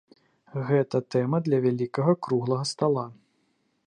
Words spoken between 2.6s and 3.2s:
стала.